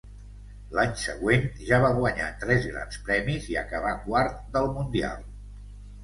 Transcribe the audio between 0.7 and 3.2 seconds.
L'any següent ja va guanyar tres Grans